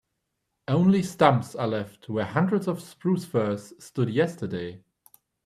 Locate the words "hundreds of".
2.25-2.81